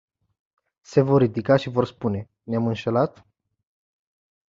Se 0.81 1.01
vor 1.03 1.21
ridica 1.21 1.55
și 1.55 1.69
vor 1.69 1.85
spune 1.85 2.29
"Ne-am 2.43 2.67
înșelat”? 2.67 3.25